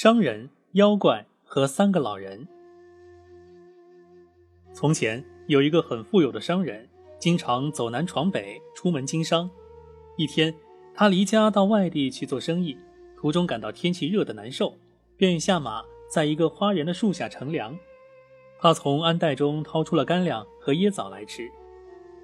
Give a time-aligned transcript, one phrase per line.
[0.00, 2.46] 商人、妖怪和三个老人。
[4.72, 9.50] 从前有一个很富有的商人，经常走南闯北，出门经商。
[10.16, 10.54] 一天，
[10.94, 12.78] 他离家到外地去做生意，
[13.16, 14.72] 途中感到天气热得难受，
[15.16, 17.76] 便下马在一个花园的树下乘凉。
[18.60, 21.50] 他从鞍袋中掏出了干粮和椰枣来吃。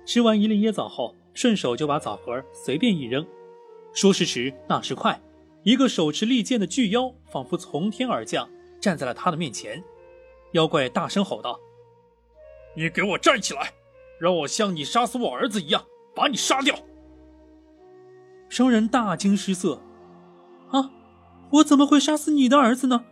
[0.06, 3.26] 吃完一粒椰枣后，顺手就把枣核随便一扔。
[3.92, 5.20] 说时迟，那时快。
[5.64, 8.48] 一个手持利剑的巨妖仿佛从天而降，
[8.80, 9.82] 站在了他的面前。
[10.52, 11.58] 妖怪大声吼道
[12.76, 13.72] ：“你给我站起来，
[14.20, 15.82] 让我像你杀死我儿子一样
[16.14, 16.76] 把你杀掉！”
[18.50, 19.80] 商人大惊失色
[20.70, 20.90] ：“啊，
[21.52, 23.06] 我怎么会杀死你的儿子呢？”“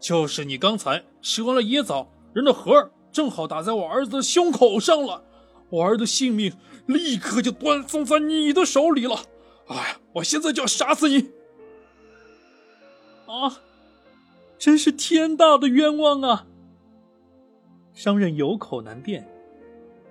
[0.00, 5.22] 就是你刚才吃完了椰枣，人的核正好打在我儿子的胸口上了，
[5.68, 6.54] 我儿子性命
[6.86, 9.20] 立刻就断送在你的手里了。”
[9.68, 10.00] 哎呀！
[10.14, 11.30] 我现在就要杀死你！
[13.26, 13.60] 啊，
[14.58, 16.46] 真是天大的冤枉啊！
[17.92, 19.28] 商人有口难辩。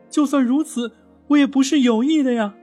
[0.09, 0.91] 就算如此，
[1.27, 2.55] 我也不是有意的呀。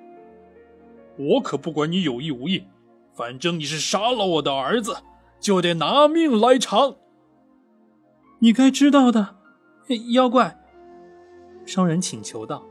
[1.17, 2.64] 我可不管你有意无意，
[3.12, 4.97] 反正你是杀了我的儿子，
[5.41, 6.97] 就得拿命来偿。
[8.39, 9.36] 你该知道的，
[10.12, 10.61] 妖怪。
[11.67, 12.64] 商人请求道。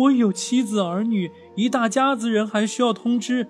[0.00, 3.48] 我有妻子儿女，一大家子人还需要通知。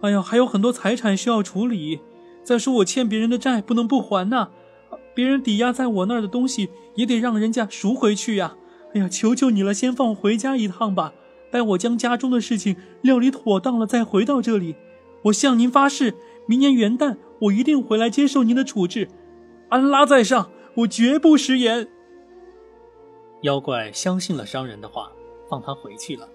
[0.00, 2.00] 哎呀，还有很多财产需要处理。
[2.42, 4.48] 再说我欠别人的债不能不还呐，
[5.14, 8.56] 别人抵押在我那儿的东西也得让人家赎回去呀。
[8.94, 11.12] 哎呀，求求你了，先放我回家一趟吧，
[11.50, 14.76] 待我将家中的事情料理妥当了再回到这里。
[15.24, 16.14] 我向您发誓，
[16.46, 19.08] 明年元旦我一定回来接受您的处置。
[19.68, 21.88] 安拉在上，我绝不食言。
[23.42, 25.10] 妖怪相信了商人的话。
[25.48, 26.28] 放他回去了。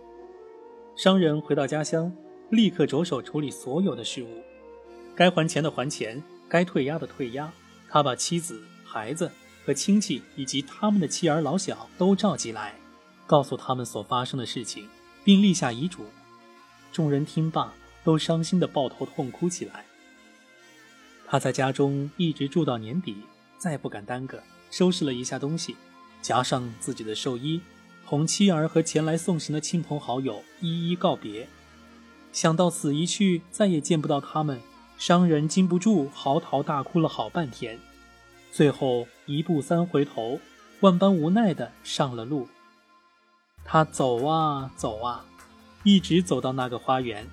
[0.95, 2.11] 商人回到家乡，
[2.49, 4.43] 立刻着手处理所有的事务，
[5.15, 7.51] 该还钱的还钱，该退押的退押。
[7.89, 9.31] 他把妻子、孩子
[9.65, 12.75] 和亲戚以及他们的妻儿老小都召集来，
[13.25, 14.87] 告诉他们所发生的事情，
[15.23, 16.05] 并立下遗嘱。
[16.91, 19.85] 众人听罢，都伤心的抱头痛哭起来。
[21.27, 23.15] 他在家中一直住到年底，
[23.57, 25.75] 再不敢耽搁，收拾了一下东西，
[26.21, 27.61] 夹上自己的寿衣。
[28.09, 31.47] 同妻儿和前来送行的亲朋好友一一告别，
[32.33, 34.59] 想到此一去再也见不到他们，
[34.97, 37.77] 商人禁不住嚎啕大哭了好半天，
[38.51, 40.39] 最后一步三回头，
[40.79, 42.47] 万般无奈的上了路。
[43.63, 45.23] 他走啊走啊，
[45.83, 47.27] 一直走到那个花园。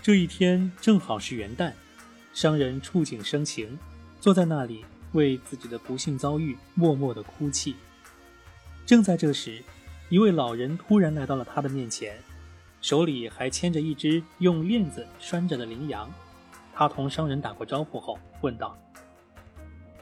[0.00, 1.74] 这一天正好是元旦，
[2.32, 3.78] 商人触景生情，
[4.18, 7.76] 坐在那里为自己的不幸遭遇默默的哭泣。
[8.86, 9.62] 正在这时，
[10.10, 12.16] 一位老人突然来到了他的面前，
[12.80, 16.12] 手里还牵着一只用链子拴着的羚羊。
[16.74, 18.76] 他同商人打过招呼后，问道：“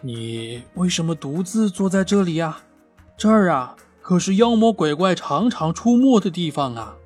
[0.03, 2.63] 你为什么独自坐在这里呀？
[3.17, 6.97] 这儿啊，可是妖魔鬼怪常常出没的地方啊。”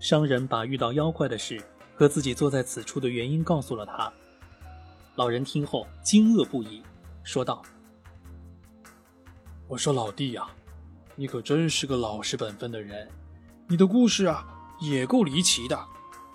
[0.00, 1.62] 商人把遇到妖怪的事
[1.94, 4.10] 和自己坐在此处的原因告诉了他。
[5.16, 6.82] 老人听后惊愕不已，
[7.22, 7.62] 说道
[9.68, 10.46] ：“我说老弟呀。”
[11.18, 13.08] 你可真是个老实本分的人，
[13.68, 14.46] 你的故事啊
[14.78, 15.78] 也够离奇的。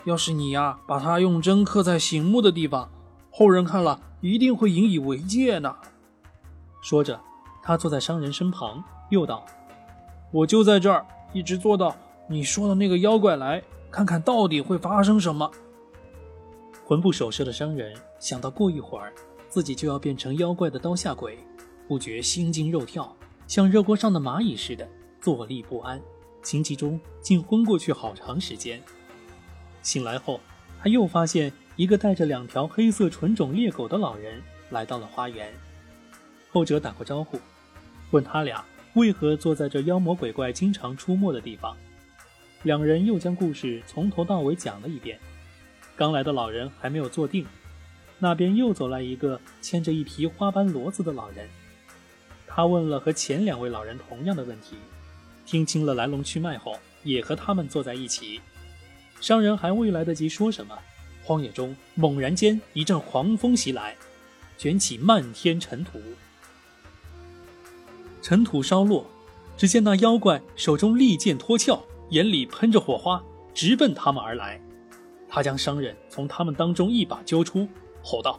[0.06, 2.90] 要是你呀把它用针刻在醒目的地方，
[3.30, 5.76] 后人看了一定会引以为戒呢。
[6.82, 7.22] 说着，
[7.62, 9.46] 他坐在商人身旁，又道
[10.34, 11.96] ：“我就在这儿，一直坐到
[12.28, 13.62] 你说的那个妖怪来，
[13.92, 15.52] 看看到底会发生什么。”
[16.84, 19.14] 魂不守舍的商人想到过一会儿
[19.48, 21.38] 自己就要变成妖怪的刀下鬼，
[21.88, 23.16] 不觉心惊肉跳。
[23.52, 24.88] 像热锅上的蚂蚁似的
[25.20, 26.02] 坐立不安，
[26.42, 28.82] 情急中竟昏过去好长时间。
[29.82, 30.40] 醒来后，
[30.80, 35.54] 他又发现一个带着两条黑色纯种猎狗的老人来到了花园。
[36.50, 37.38] 后者打过招呼，
[38.12, 38.64] 问他俩
[38.94, 41.76] 为何坐在这妖魔鬼怪经常出没的地方。
[42.64, 45.20] 两人又将故事从头到尾讲了一遍。
[45.98, 47.46] 刚来的老人还没有坐定，
[48.18, 51.50] 那边又走来一个牵着一匹花斑骡子的老人。
[52.54, 54.76] 他问了和前两位老人同样的问题，
[55.46, 58.42] 听清了来龙去脉后，也和他们坐在一起。
[59.22, 60.78] 商人还未来得及说什么，
[61.24, 63.96] 荒野中猛然间一阵狂风袭来，
[64.58, 66.02] 卷起漫天尘土。
[68.22, 69.06] 尘土稍落，
[69.56, 74.62] 只见那妖怪手中利剑脱鞘，眼里喷着火花，直奔他们而来。
[75.30, 77.66] 他将商人从他们当中一把揪出，
[78.04, 78.38] 吼道：“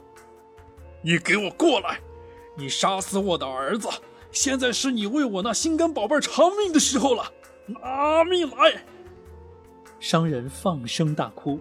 [1.00, 1.98] 你给我过来！”
[2.54, 3.88] 你杀死我的儿子，
[4.30, 7.32] 现在是你为我那心肝宝贝偿命的时候了，
[7.66, 8.84] 拿命来！
[9.98, 11.58] 商人放声大哭，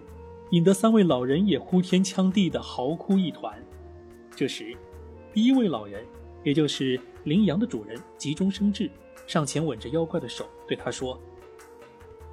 [0.50, 3.54] 引得三位老人也呼天抢地的嚎哭一团。
[4.34, 4.76] 这时，
[5.32, 6.04] 第一位老人，
[6.42, 8.90] 也就是羚羊的主人，急中生智，
[9.26, 11.18] 上前吻着妖怪的手，对他说：“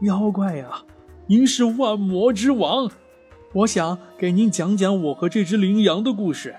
[0.01, 0.83] 妖怪呀，
[1.27, 2.89] 您是万魔之王，
[3.53, 6.55] 我想给您讲讲我和这只羚羊的故事。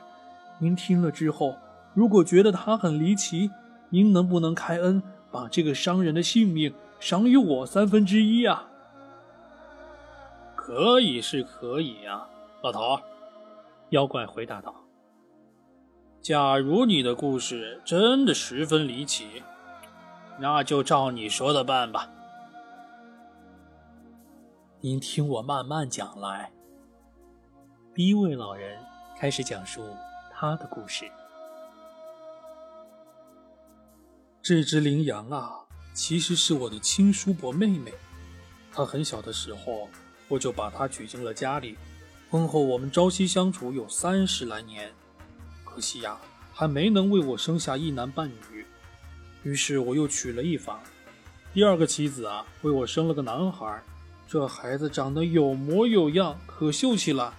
[0.61, 1.56] 您听了之后，
[1.92, 3.50] 如果觉得他很离奇，
[3.88, 8.69] 您能不能开恩，把这个商人的性命赏与我三分之一啊？”
[10.54, 12.26] 可以是可以呀，
[12.62, 12.98] 老头。
[13.88, 14.72] 妖怪回答道
[16.22, 19.43] ：“假如你的故事真的十分离奇，
[20.38, 22.08] 那就照你说的办吧。
[24.81, 26.52] 您听我慢慢讲来。”
[27.93, 28.78] 第一位老人
[29.19, 29.82] 开始讲述
[30.32, 31.10] 他的故事。
[34.42, 35.50] 这只羚羊啊，
[35.92, 37.92] 其实是我的亲叔伯妹妹。
[38.72, 39.88] 她很小的时候。
[40.31, 41.76] 我就把她娶进了家里，
[42.31, 44.88] 婚后我们朝夕相处有三十来年，
[45.64, 46.16] 可惜呀，
[46.52, 48.64] 还没能为我生下一男半女。
[49.42, 50.81] 于是我又娶了一房，
[51.52, 53.82] 第二个妻子啊，为我生了个男孩。
[54.28, 57.34] 这孩子长得有模有样，可秀气了，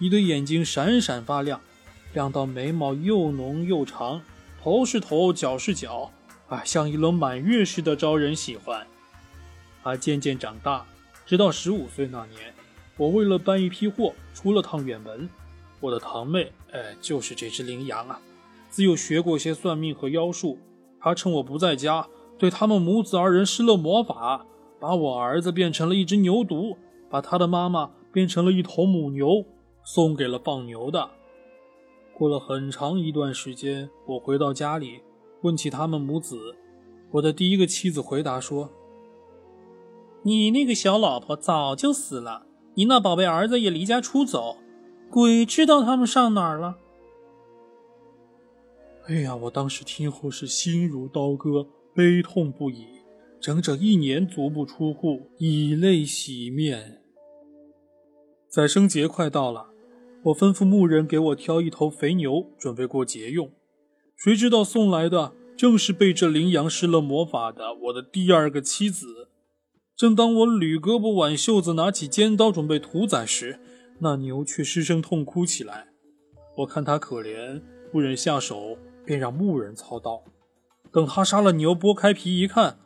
[0.00, 1.60] 一对眼睛闪闪发亮，
[2.12, 4.20] 两道眉毛又浓又长，
[4.60, 6.10] 头是头，脚是脚，
[6.52, 8.86] 啊，像一轮满月似的招人喜欢。
[9.82, 10.84] 他渐渐长大。
[11.24, 12.52] 直到十五岁那年，
[12.98, 15.30] 我为了搬一批货出了趟远门。
[15.80, 18.20] 我的堂妹，哎，就是这只羚羊啊，
[18.68, 20.58] 自幼学过些算命和妖术。
[21.00, 22.06] 她趁我不在家，
[22.36, 24.44] 对他们母子二人施了魔法，
[24.78, 26.76] 把我儿子变成了一只牛犊，
[27.08, 29.46] 把他的妈妈变成了一头母牛，
[29.84, 31.08] 送给了放牛的。
[32.12, 35.00] 过了很长一段时间，我回到家里，
[35.42, 36.56] 问起他们母子，
[37.12, 38.70] 我的第一个妻子回答说。
[40.24, 44.56] 你那个小老婆早就死了，你那宝贝儿子也离家出走，
[45.10, 46.78] 鬼知道他们上哪儿了。
[49.08, 52.86] 哎呀，我当时听后是心如刀割，悲痛不已，
[53.40, 57.02] 整整一年足不出户，以泪洗面。
[58.48, 59.70] 宰生节快到了，
[60.22, 63.50] 我吩咐牧人给我挑一头肥牛，准备过节用。
[64.22, 69.26] 谁知道送来的正是被这羚羊施了魔法的我的第二个妻子。
[69.96, 73.58] 正当我捋胳膊挽袖子，拿起尖刀准备屠宰时，
[73.98, 75.88] 那牛却失声痛哭起来。
[76.58, 77.60] 我看他可怜，
[77.90, 80.22] 不忍下手，便让牧人操刀。
[80.92, 82.78] 等他杀了牛，剥开皮一看，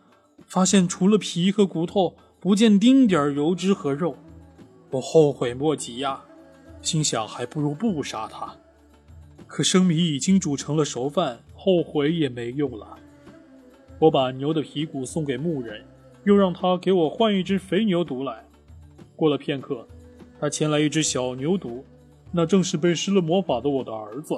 [0.46, 4.16] 发现除了皮和骨头，不见丁点儿油脂和肉。
[4.92, 6.24] 我后悔莫及呀，
[6.80, 8.56] 心想还不如不杀他。
[9.46, 12.96] 可生米已经煮成了熟饭，后悔也没用了。
[13.98, 15.84] 我把牛的皮骨送给牧人。
[16.24, 18.44] 又让他给我换一只肥牛犊来。
[19.14, 19.86] 过了片刻，
[20.40, 21.84] 他牵来一只小牛犊，
[22.32, 24.36] 那正是被施了魔法的我的儿子。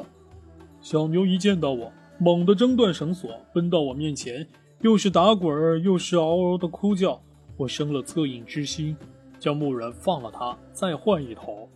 [0.83, 4.47] 小牛一见到我，猛地挣断绳索，奔到我面前，
[4.83, 7.19] 又是打滚儿，又是嗷嗷的哭叫。
[7.57, 8.95] 我生了恻隐之心，
[9.39, 11.71] 叫牧人放了他，再换一头。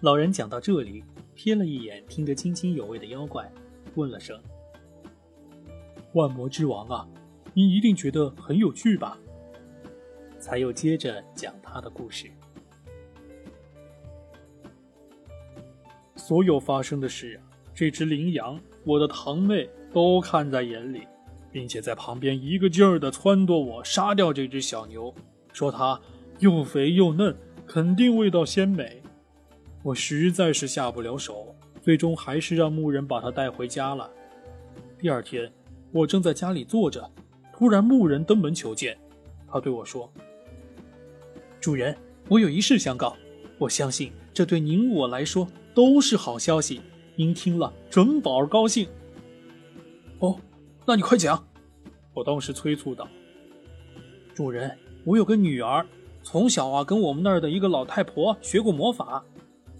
[0.00, 1.02] 老人讲到这里，
[1.36, 3.50] 瞥了一眼听得津津有味的妖怪，
[3.94, 4.40] 问了声
[6.14, 7.08] ：“万魔之王啊！”
[7.56, 9.16] 您一定觉得很有趣吧？
[10.40, 12.30] 才又接着讲他的故事。
[16.16, 17.40] 所有发生的事，
[17.72, 21.06] 这只羚羊，我的堂妹都看在眼里，
[21.52, 25.14] 并且在旁边一个劲儿的撺掇我杀掉这只小牛，
[25.52, 26.00] 说它
[26.40, 27.36] 又肥又嫩，
[27.66, 29.00] 肯定味道鲜美。
[29.84, 34.10] 我实在是下不了手，最终还是让牧人把他带回家了。
[34.98, 35.52] 第二天，
[35.92, 37.06] 我正在家里坐着。
[37.52, 38.98] 突然，牧人登门求见。
[39.46, 40.10] 他对我说
[41.60, 41.94] ：“主人，
[42.30, 43.14] 我有一事相告。
[43.58, 46.80] 我相信这对您我来说都是好消息。
[47.14, 48.88] 您听了准保高兴。”
[50.20, 50.40] 哦，
[50.86, 51.46] 那你快讲！
[52.14, 53.06] 我当时催促道
[54.34, 55.86] ：“主人，我有个女儿，
[56.22, 59.22] 从小啊跟我们那儿的一个老太婆学过魔法。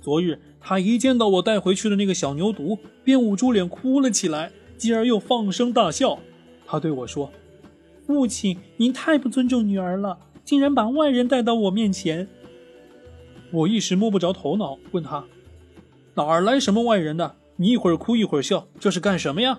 [0.05, 6.19] 昨日她一见到我带回去的那个小牛犊，便捂住脸哭了起来，继而又放声大笑。
[6.67, 7.33] 她对我说。”
[8.07, 12.29] 父亲，您太不尊重女儿了，竟然把外人带到我面前。
[13.51, 15.25] 我一时摸不着头脑，问他
[16.17, 17.37] ：“哪儿来什么外人的？
[17.57, 19.59] 你一会儿哭一会儿笑，这是干什么呀？”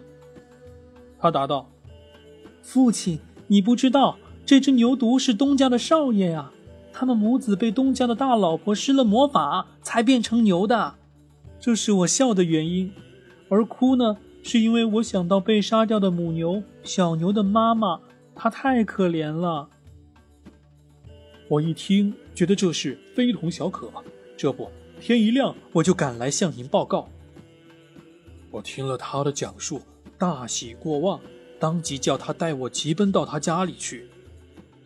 [1.18, 1.72] 他答道
[2.62, 6.52] ：“父亲，你不知道，这只牛犊是东家的少爷呀，
[6.98, 10.96] 他们母子被东家的大老婆施了魔法，才变成牛的。
[11.60, 12.90] 这是我笑的原因，
[13.50, 18.00] 而哭呢，是因为我想到被杀掉的母牛小牛的妈妈。”
[18.34, 19.68] 她太可怜了，
[21.50, 23.92] 我一听觉得这事非同小可，
[24.38, 24.72] 这不，
[25.02, 27.10] 天一亮我就赶来向您报告。
[28.52, 29.82] 我听了他的讲述，
[30.18, 31.20] 大喜过望，
[31.60, 34.08] 当即叫他带我急奔到他家里去。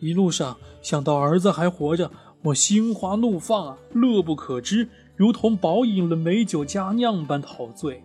[0.00, 2.10] 一路上想到儿子还活着，
[2.42, 8.02] 我心花怒放啊，乐不可支，如同饱饮了美酒佳酿般陶醉。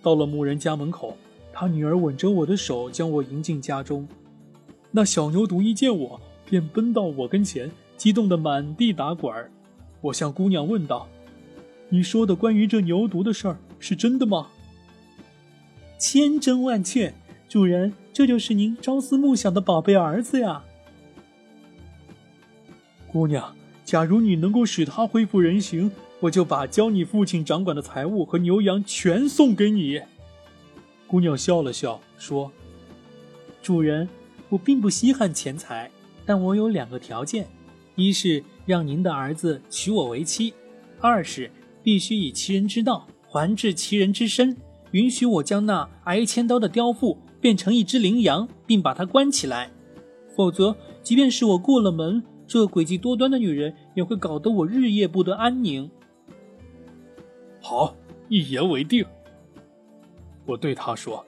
[0.00, 1.16] 到了牧人家门口，
[1.52, 4.06] 他女儿吻着我的手，将我迎进家中。
[4.92, 9.50] 那小牛犊一见我，便奔到我跟前，激动得满地打滚儿。
[10.00, 11.08] 我向姑娘问道
[11.90, 14.46] ：“你说的关于这牛犊的事儿是真的吗？”
[15.98, 17.12] 千真万确，
[17.48, 20.62] 主人，这就是您朝思暮想的宝贝儿子呀。
[23.10, 23.54] 姑娘，
[23.86, 30.00] 假如你能够使他恢复人形，我就把交你父亲掌管的财物和牛羊全送给你。
[31.06, 32.52] 姑娘笑了笑说
[33.62, 34.06] ：“主人，
[34.50, 35.90] 我并不稀罕钱财，
[36.26, 37.48] 但我有两个条件：
[37.96, 40.52] 一是让您的儿子娶我为妻；
[41.00, 41.50] 二是
[41.82, 44.54] 必须以其人之道还治其人之身，
[44.90, 49.70] 允许我将那挨千刀的雕父变成一只羚羊，并把他关起来。
[50.36, 55.88] 否则，即便是我过了门。”这诡计多端的女人也会搞得我日夜不得安宁。
[57.60, 57.94] 好，
[58.28, 59.04] 一言为定。
[60.46, 61.24] 我对他说：“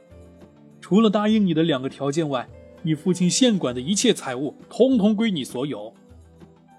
[0.80, 2.48] 除了答应你的两个条件外，
[2.82, 5.92] 你父亲现管的一切财物通通归你所有。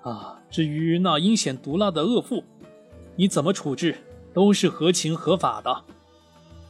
[0.01, 2.43] 啊，至于那阴险毒辣的恶妇，
[3.15, 3.95] 你怎么处置
[4.33, 5.83] 都是合情合法的。”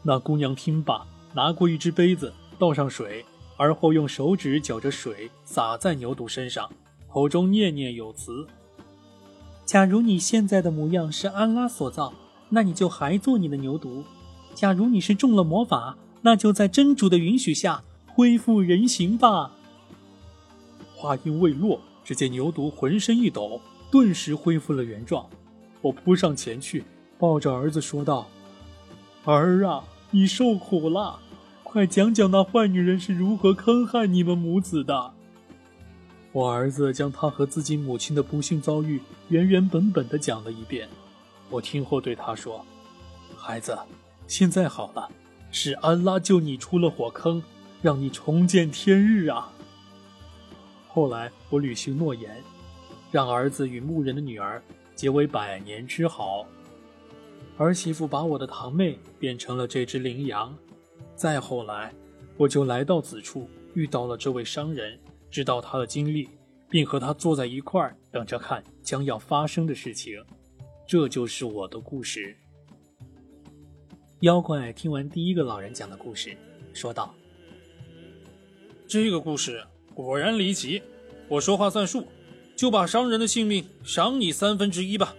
[0.03, 3.23] 那姑娘听罢，拿过一只杯子，倒上水，
[3.55, 6.69] 而后用手指搅着水洒在牛犊身上。
[7.11, 8.47] 口中念念有词
[9.67, 12.13] ：“假如你现在的模样是安拉所造，
[12.47, 14.03] 那你就还做你的牛犊；
[14.55, 19.51] 假如你是中了魔法，那就在真主的允许下恢复人形吧。”
[20.95, 23.59] 话音未落，只见牛犊浑身一抖，
[23.91, 25.25] 顿时恢复了原状。
[25.81, 26.85] 我扑上前去，
[27.19, 28.29] 抱着儿子说道
[29.25, 31.19] ：“儿啊，你受苦了，
[31.63, 35.15] 快讲讲那坏女人是如何坑害你们母子的。”
[36.33, 40.87] 我儿子将他和自己母亲的不幸遭遇原原本本的讲了一遍。
[41.49, 42.65] 我听后对他说
[43.35, 43.77] ：“孩子，
[44.27, 45.09] 现在好了，
[45.51, 47.43] 是安拉救你出了火坑，
[47.81, 49.51] 让你重见天日啊。”
[50.87, 52.41] 后来我履行诺言，
[53.11, 54.61] 让儿子与牧人的女儿
[54.95, 56.45] 结为百年之好。
[57.57, 60.55] 儿媳妇把我的堂妹变成了这只羚羊。
[61.13, 61.93] 再后来，
[62.37, 64.97] 我就来到此处，遇到了这位商人。
[65.31, 66.27] 知道他的经历，
[66.69, 70.21] 并和他坐在一块儿，等着看将要发生的事情。
[70.85, 72.35] 这就是我的故事。
[74.19, 76.35] 妖怪听完第一个老人讲的故事，
[76.73, 77.15] 说道
[78.85, 79.63] ：“这个故事
[79.95, 80.81] 果然离奇。
[81.29, 82.05] 我说话算数，
[82.55, 85.15] 就把商人的性命赏你三分之一吧。”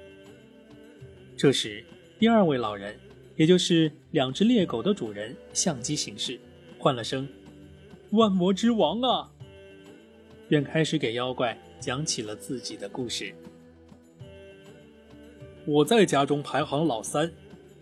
[1.39, 1.83] 这时，
[2.19, 3.01] 第二位老人，
[3.35, 6.39] 也就是两只猎狗的主人，相机行事，
[6.79, 7.27] 唤了声
[8.13, 9.32] ：“万魔之王啊！”
[10.53, 13.35] 便开始给妖怪讲起了自己的故事。
[15.65, 17.33] 我在家中排行老三，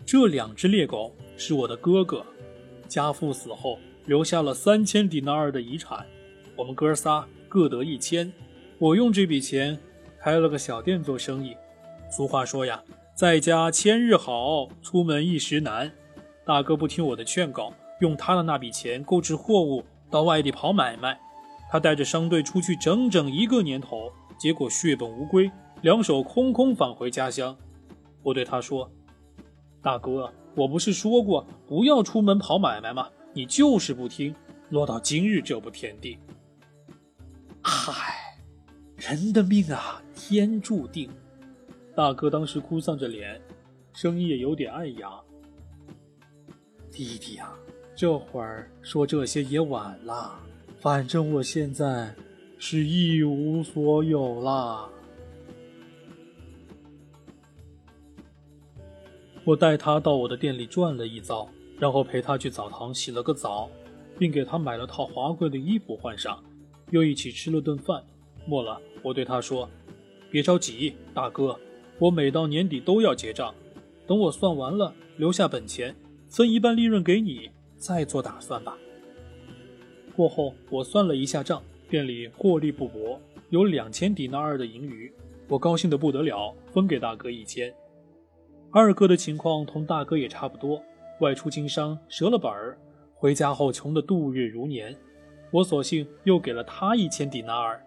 [0.05, 2.25] 这两只猎狗是我的哥哥。
[2.87, 6.05] 家父死后留下了三千迪纳尔的遗产，
[6.55, 8.31] 我们哥仨各得一千。
[8.77, 9.77] 我用这笔钱
[10.17, 11.53] 开了个小店做生意。
[12.09, 12.81] 俗话说呀，
[13.13, 15.91] 在家千日好，出门一时难。
[16.45, 21.19] 大哥不听我的劝告，用他的那笔钱购置货物到外地跑买卖。
[21.71, 25.49] 他带着商队出去整整一个年头，结果血本无归，
[25.81, 27.55] 两手空空返回家乡。
[28.21, 28.91] 我对他说
[29.81, 33.07] ：“大哥，我不是说过不要出门跑买卖吗？
[33.33, 34.35] 你就是不听，
[34.67, 36.17] 落到今日这步田地。
[37.61, 38.35] 嗨，
[38.97, 41.09] 人的命啊，天注定。”
[41.95, 43.41] 大哥当时哭丧着脸，
[43.93, 45.09] 声音也有点暗哑。
[46.91, 47.57] 弟弟啊，
[47.95, 50.37] 这会儿说这些也晚了。
[50.81, 52.15] 反正我现在
[52.57, 54.89] 是一无所有啦。
[59.43, 61.47] 我带他到我的店里转了一遭，
[61.77, 63.69] 然后陪他去澡堂洗了个澡，
[64.17, 66.43] 并给他买了套华贵的衣服换上，
[66.89, 68.03] 又一起吃了顿饭。
[68.47, 69.69] 末了，我对他说
[70.31, 71.59] ：“别着急，大哥，
[71.99, 73.53] 我每到年底都要结账，
[74.07, 75.95] 等我算完了，留下本钱，
[76.27, 78.75] 分一半利润给你，再做打算吧。”
[80.11, 85.11] 过后，我算了一下账，店里获利不薄，有两千迪纳尔的盈余。
[85.47, 87.73] 我高兴得不得了，分给大哥一千。
[88.71, 90.81] 二哥的情况同大哥也差不多，
[91.19, 92.77] 外出经商折了本儿，
[93.15, 94.95] 回家后穷得度日如年。
[95.51, 97.83] 我索性又给了他一千迪纳尔。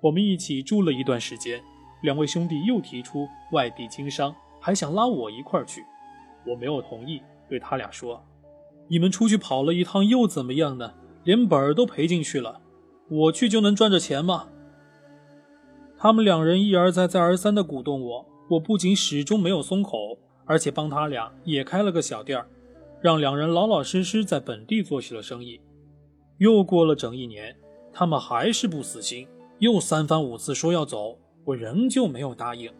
[0.00, 1.62] 我们一起住了一段时间，
[2.02, 5.82] 两位兄弟又提出外地经商，还想拉我一块儿去，
[6.44, 8.20] 我没有同意，对他俩说
[8.88, 10.92] ：“你们出去跑了一趟又怎么样呢？
[11.24, 12.60] 连本儿都赔进去了，
[13.08, 14.48] 我去就能赚着钱吗？”
[15.98, 22.46] 他们两人一而再再而三地鼓动我，我不仅始终没有松口，而且帮他俩也开了个小店儿，
[23.00, 25.60] 让两人老老实实在本地做起了生意。
[26.38, 27.56] 又过了整一年，
[27.92, 29.26] 他们还是不死心，
[29.60, 32.70] 又三番五次说要走，我仍旧没有答应。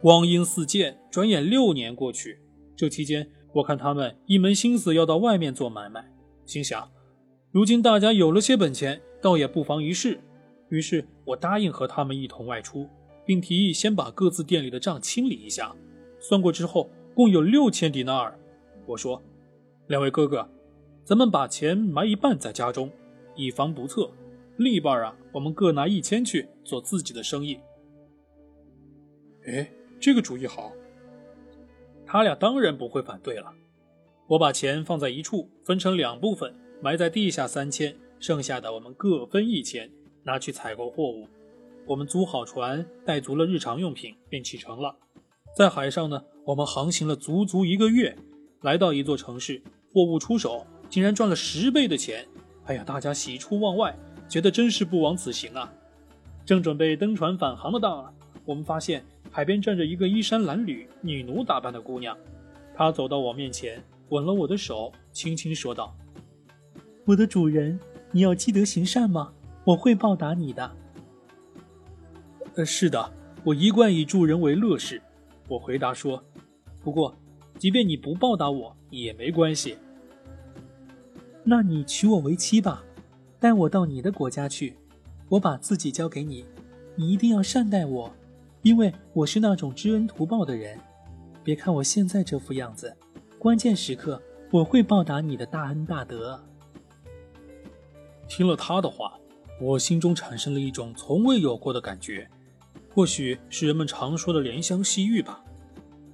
[0.00, 2.40] 光阴似箭，转眼六年过去。
[2.74, 6.10] 这期间，我看他们一门心思要到外面做买卖，
[6.46, 6.88] 心想，
[7.52, 10.18] 如今大家有了些本钱，倒也不妨一试。
[10.70, 12.88] 于是我答应和他们一同外出，
[13.26, 15.76] 并提议先把各自店里的账清理一下。
[16.18, 18.38] 算过之后，共有六千迪纳尔。
[18.86, 19.22] 我说
[19.88, 20.48] ：“两位哥哥，
[21.04, 22.90] 咱们把钱埋一半在家中，
[23.36, 24.10] 以防不测；
[24.56, 27.60] 另一半啊，我们各拿一千去做自己的生意。”
[29.46, 29.70] 哎。
[30.00, 30.72] 这个主意好，
[32.04, 33.54] 他俩当然不会反对了。
[34.26, 39.88] 我把钱放在一处，分成两部分，埋在地下三千，剩下的我们各分一千，
[40.24, 41.28] 拿去采购货物。
[41.86, 44.96] 我们租好船，带足了日常用品，便启程了。
[45.56, 48.16] 在海上呢，我们航行了足足一个月，
[48.62, 49.62] 来到一座城市，
[49.92, 52.26] 货物出手，竟然赚了十倍的钱。
[52.64, 53.96] 哎呀，大家喜出望外，
[54.28, 55.72] 觉得真是不枉此行啊！
[56.44, 58.12] 正准备登船返航的当儿，
[58.44, 59.04] 我们发现。
[59.30, 62.14] 海边站着一个衣衫褴褛、女奴打扮的姑娘，
[62.74, 65.96] 她走到我面前，吻了我的手，轻轻说道
[67.04, 67.78] ：“我的主人，
[68.10, 69.32] 你要积德行善吗？
[69.64, 70.70] 我会报答你的。
[72.54, 73.12] ”“呃，是的，
[73.44, 75.02] 我一贯以助人为乐事。”
[75.48, 76.22] 我回答说。
[76.82, 77.16] “不过，
[77.58, 79.76] 即便你不报答我也没关系。
[81.44, 82.84] ”“那你娶我为妻吧，
[83.40, 84.76] 带我到你的国家去，
[85.28, 86.44] 我把自己交给你，
[86.94, 88.12] 你一定要善待我。”
[88.62, 90.78] 因为我是那种知恩图报的人，
[91.42, 92.96] 别看我现在这副样子，
[93.36, 96.40] 关键时刻我会报答你的大恩大德。
[98.34, 99.12] 听了他的话，
[99.60, 102.26] 我心中产生了一种从未有过的感觉，
[102.88, 105.44] 或许是人们常说的怜香惜玉吧。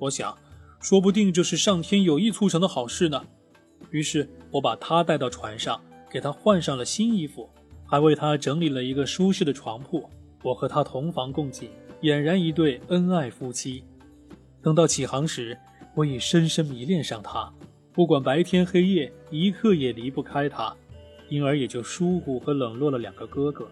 [0.01, 0.37] 我想，
[0.81, 3.25] 说不定这是上天有意促成的好事呢。
[3.93, 7.49] 于是，我把他带到船上，给他换上了新衣服，
[7.87, 10.11] 还为他整理了一个舒适的床铺。
[10.43, 11.71] 我和他同房共寝。
[12.01, 13.85] 俨然一对恩爱夫妻。
[14.61, 15.57] 等到起航时，
[15.95, 17.49] 我已深深迷恋上他，
[17.93, 20.75] 不管白天黑夜，一刻也离不开他，
[21.29, 23.69] 因而也就疏忽和冷落了两个哥哥。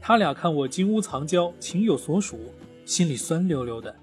[0.00, 2.38] 他俩看我金屋藏娇，情有所属，
[2.84, 3.94] 心里酸溜溜的。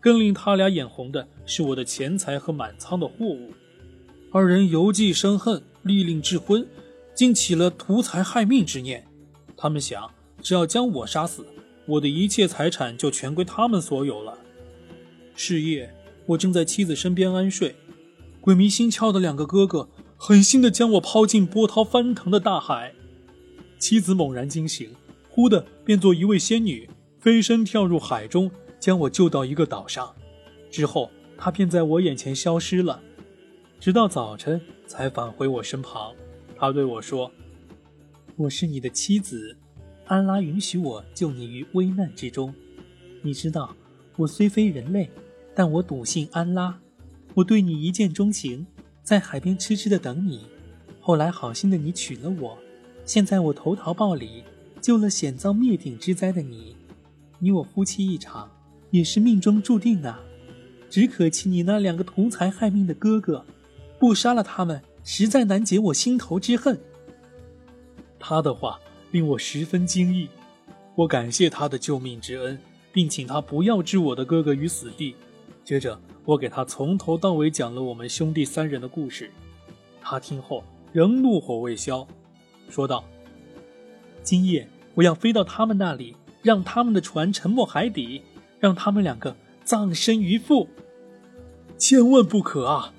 [0.00, 3.52] 更令他俩眼红的是我的钱财和满仓的货物。
[4.30, 6.66] 二人犹记生恨，利令智昏，
[7.14, 9.06] 竟起了图财害命之念。
[9.56, 10.10] 他们想，
[10.42, 11.44] 只要将我杀死。
[11.86, 14.36] 我的一切财产就全归他们所有了。
[15.34, 15.94] 是夜，
[16.26, 17.74] 我正在妻子身边安睡，
[18.40, 22.94] 鬼迷心窍的两个哥哥狠心地将我抛进波涛翻腾的大海。
[23.78, 24.90] 妻子猛然惊醒，
[25.28, 28.50] 忽的变作一位仙女，飞身跳入海中，
[28.80, 30.14] 将我救到一个岛上。
[30.70, 33.02] 之后，她便在我眼前消失了，
[33.78, 36.14] 直到早晨才返回我身旁。
[36.56, 37.30] 她对我说
[38.36, 39.56] ：“我是你的妻子。”
[40.06, 42.54] 安拉允许我救你于危难之中，
[43.22, 43.76] 你知道，
[44.16, 45.10] 我虽非人类，
[45.54, 46.78] 但我笃信安拉。
[47.34, 48.66] 我对你一见钟情，
[49.06, 50.46] 在海边痴痴的等你。
[51.00, 52.58] 后来好心的你娶了我，
[53.04, 54.42] 现在我投桃报李，
[54.80, 56.74] 救了险遭灭顶之灾的你。
[57.38, 58.50] 你我夫妻一场，
[58.90, 60.20] 也是命中注定啊。
[60.90, 63.46] 只可惜你那两个图财害命的哥哥，
[64.00, 66.76] 不杀了他们，实在难解我心头之恨。
[68.18, 68.80] 他的话。
[69.12, 70.28] 令我十分惊异，
[70.94, 72.58] 我感谢他的救命之恩，
[72.92, 75.14] 并请他不要置我的哥哥于死地。
[75.64, 79.30] 接着，我给他从头到尾讲了我们兄弟三人的故事。
[80.02, 80.62] 他听后
[80.92, 82.06] 仍怒火未消，
[82.68, 83.04] 说道
[84.22, 88.22] ：“今夜我要飞到他们那里，让他们的船沉没海底，
[88.58, 89.34] 让他们两个
[89.64, 90.68] 葬身鱼腹。
[91.78, 92.92] 千万不可啊！”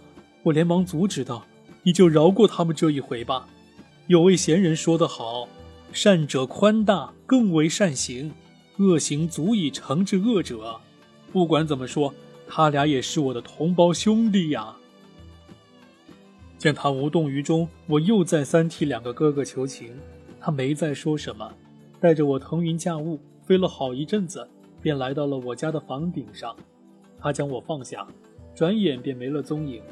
[0.43, 1.45] 我连忙阻止道
[1.83, 3.47] ：“你就饶过他们这一回吧。
[4.07, 5.47] 有位贤人说得好。”
[5.93, 8.31] 善者宽大，更为善行；
[8.77, 10.79] 恶行足以惩治恶者。
[11.31, 12.13] 不管怎么说，
[12.47, 14.75] 他俩也是我的同胞兄弟呀。
[16.57, 19.95] 见他无动于衷，我又再三替两个哥哥求情，
[20.39, 21.53] 他没再说什么，
[21.99, 24.47] 带着我腾云驾雾，飞了好一阵子，
[24.81, 26.55] 便来到了我家的房顶上。
[27.19, 28.07] 他将我放下，
[28.55, 29.83] 转眼便没了踪影。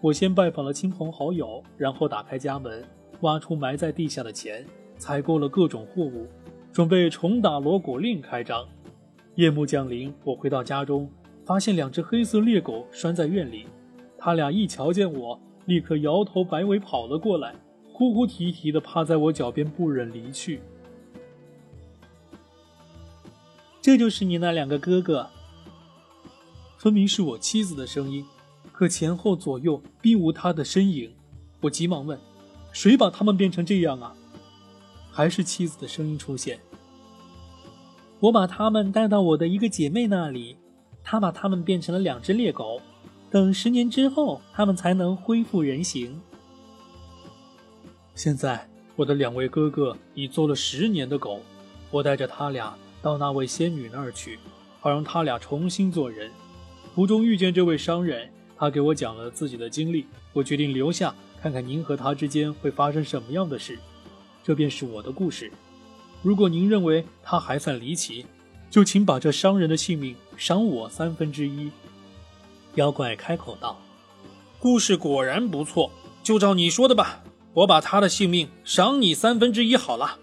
[0.00, 2.84] 我先拜访了亲朋好友，然后打开家门，
[3.20, 4.66] 挖出埋在地下的钱。
[4.96, 6.26] 采购了各种货物，
[6.72, 8.66] 准备重打锣鼓另开张。
[9.34, 11.10] 夜幕降临，我回到家中，
[11.44, 13.66] 发现两只黑色猎狗拴在院里，
[14.16, 17.54] 他俩一瞧见我，立刻摇头摆尾跑了过来，
[17.92, 20.60] 哭哭啼啼地趴在我脚边不忍离去。
[23.82, 25.28] 这就是你那两个哥哥。
[26.78, 28.24] 分明是我妻子的声音，
[28.72, 31.12] 可前后左右并无她的身影。
[31.60, 32.18] 我急忙问
[32.72, 34.14] ：“谁把他们变成这样啊？”
[35.10, 36.58] 还是妻子的声音出现
[38.20, 40.56] ：“我把他们带到我的一个姐妹那里，
[41.04, 42.80] 他把他们变成了两只猎狗。
[43.30, 46.20] 等十年之后，他们才能恢复人形。
[48.14, 51.40] 现在，我的两位哥哥已做了十年的狗，
[51.90, 54.38] 我带着他俩。”到那位仙女那儿去，
[54.80, 56.30] 好让他俩重新做人。
[56.94, 60.06] 途中遇见这位商人，他给我讲了自己的经历。
[60.32, 63.78] 我决定留下，看看您和他之间会发生什么样的事。
[64.42, 65.52] 这便是我的故事。
[66.22, 68.24] 如果您认为他还算离奇，
[68.70, 71.70] 就请把这商人的性命赏我三分之一。
[72.74, 73.80] 妖怪开口道
[74.58, 75.90] ：“故事果然不错，
[76.22, 77.22] 就照你说的吧。
[77.54, 80.18] 我把他的性命赏你三分之一好了。”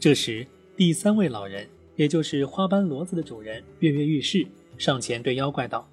[0.00, 0.46] 这时。
[0.74, 4.44] 第三位老人，也就是花斑骡子的主人，跃跃欲试，
[4.78, 5.86] 上前对妖怪道：“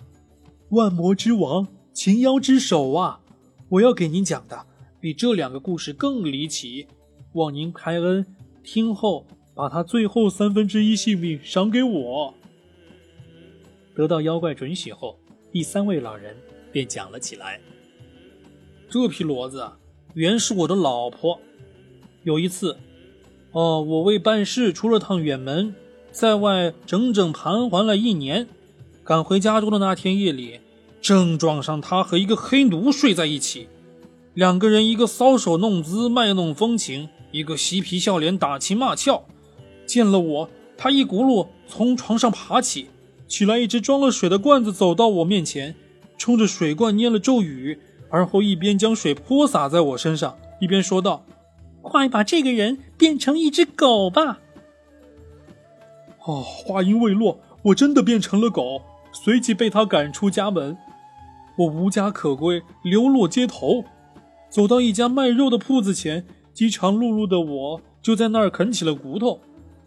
[0.72, 3.19] 万魔之王，擒妖之首啊！
[3.67, 4.65] 我要给您讲的
[5.02, 6.88] 比这两个故事更离奇，
[7.34, 8.26] 望您开恩，
[8.63, 12.34] 听后把他最后三分之一性命赏给我。”
[13.99, 15.19] 得到妖怪准许后，
[15.51, 16.33] 第三位老人
[16.71, 17.59] 便讲了起来
[18.89, 19.69] ：“这匹骡子
[20.13, 21.38] 原是我的老婆，
[22.23, 22.77] 有一次。”
[23.51, 25.75] 哦，我为办事出了趟远门，
[26.13, 28.47] 在外整整盘桓了一年，
[29.03, 30.62] 赶回家中的那天夜里，
[31.01, 33.67] 正撞上他和一个黑奴睡在一起，
[34.33, 39.25] 两个人一个搔首弄姿卖弄风情，一个嬉皮笑脸打情骂俏。
[39.85, 42.88] 见了我，他一骨碌从床上爬起，
[43.30, 45.76] 取来一只装了水的罐子，走到我面前，
[46.18, 51.24] 冲着水罐念了咒语，而后一边将水泼洒在我身上，一边说道。
[51.82, 54.39] 快把这个人变成一只狗吧！
[56.26, 58.82] 哦，话音未落，我真的变成了狗，
[59.13, 60.76] 随即被他赶出家门。
[61.58, 63.86] 我无家可归，流落街头，
[64.50, 69.39] 走到一家卖肉的铺子前，饥肠辘辘的我就在那儿啃起了骨头。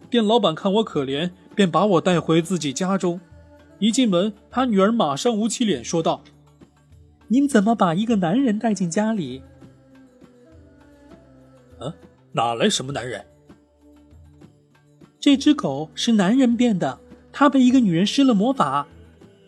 [0.09, 3.19] 店老板看我可怜，便把我带回自己家中。
[3.83, 6.23] 一进门，他女儿马上捂起脸说道
[7.27, 9.43] ：“您怎么把一个男人带进家里？”
[12.31, 13.25] 哪来什么男人？
[15.19, 16.97] 这只狗是男人变的，
[17.33, 18.87] 它被一个女人施了魔法。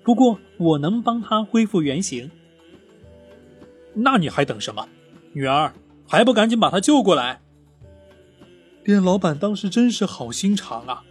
[0.04, 2.30] 不过我能帮它恢复原形。
[3.94, 4.86] 那你还等什么？
[5.32, 5.72] 女儿，
[6.06, 7.40] 还不赶紧把他救过来！
[8.84, 11.06] 店老板当时真是好心肠啊。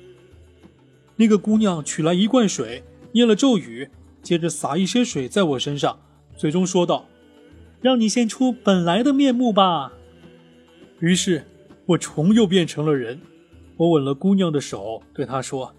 [1.17, 2.85] 那个姑娘取来一罐水，
[3.15, 3.91] 念了咒语，
[4.23, 5.99] 接着洒一些水在我身上，
[6.37, 7.09] 最终说道
[7.83, 9.93] ：“让你现出本来的面目吧。”
[11.01, 11.47] 于是。
[11.87, 13.21] 我重又变成了人，
[13.77, 15.75] 我吻了姑娘的手，对她说：“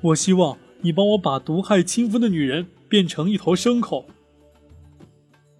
[0.00, 4.06] 我希望你帮我把毒害清风的女人变成一头牲口。”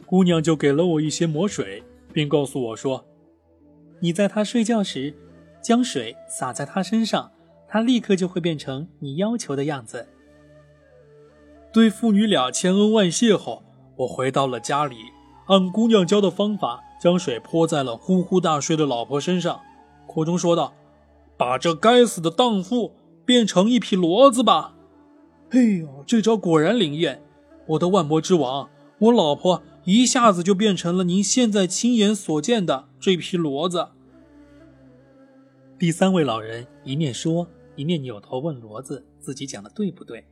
[0.07, 3.05] 姑娘就给了我一些魔水，并告诉我说
[3.99, 5.13] ：“你在她睡觉时，
[5.61, 7.33] 将水洒在她身上，
[7.67, 10.07] 她立刻就会变成你要求的样子。”
[11.73, 13.63] 对父女俩千恩万谢后，
[13.97, 14.97] 我回到了家里，
[15.47, 16.85] 按姑娘教的方法。
[17.03, 19.61] 将水泼在了呼呼大睡的老婆身上，
[20.07, 20.73] 口中说道
[21.37, 22.93] ：“把这该死的荡妇
[23.25, 24.77] 变成一匹骡子吧！”
[25.51, 27.21] 哎呦，这招果然灵验！
[27.67, 33.89] 我的万魔之王，我老婆一下子就变成了您现在亲眼所见的这匹骡子。
[35.77, 40.25] 第三位老人一面说，一面扭头问骡子：“自己讲的对不对？”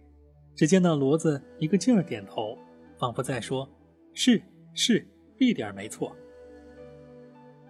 [0.61, 2.55] 只见那骡子一个劲儿点头，
[2.99, 3.67] 仿佛在说
[4.13, 4.43] ：“是
[4.75, 6.15] 是，一点没错。”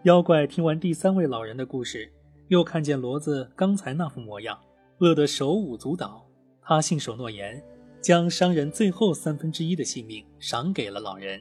[0.03, 2.11] 妖怪听完第三位老人的故事，
[2.48, 4.59] 又看见骡子刚才那副模样，
[4.98, 6.26] 乐得手舞足蹈。
[6.61, 7.62] 他信守诺言，
[8.00, 11.40] 将商人最后三分之一的性命赏给了老人。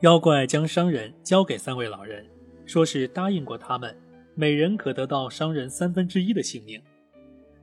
[0.00, 2.26] 妖怪将商人交给三位老人，
[2.64, 3.94] 说是答应过他们，
[4.34, 6.80] 每人可得到商人三分之一的性命。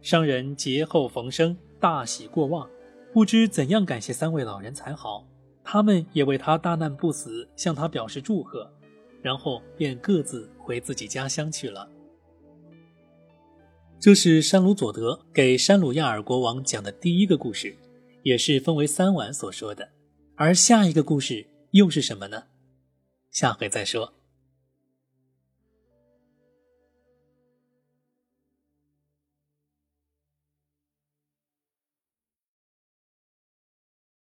[0.04, 2.70] 商人劫后逢生，大喜过望，
[3.14, 5.26] 不知怎样感谢三位老人才好。
[5.64, 8.70] 他们也为他大难不死向他表示祝贺。
[9.22, 11.90] 然后便各自回自己家乡去了。
[13.98, 17.74] 这是山鲁佐德给山鲁亚尔国王讲的第一个故事，
[18.24, 19.88] 也是分为三晚所说的。
[20.36, 22.44] 而下一个故事又是什么呢？
[23.32, 24.14] 下回再说。